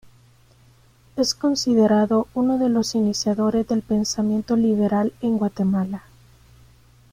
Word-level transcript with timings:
Es 1.15 1.35
considerado 1.35 2.27
uno 2.33 2.57
de 2.57 2.69
los 2.69 2.95
iniciadores 2.95 3.67
del 3.67 3.83
pensamiento 3.83 4.55
liberal 4.55 5.13
en 5.21 5.37
Guatemala. 5.37 6.01